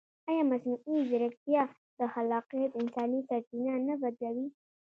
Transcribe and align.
ایا 0.29 0.43
مصنوعي 0.51 0.99
ځیرکتیا 1.09 1.63
د 1.97 1.99
خلاقیت 2.13 2.71
انساني 2.81 3.19
سرچینه 3.27 3.73
نه 3.87 3.95
بدلوي؟ 4.01 4.47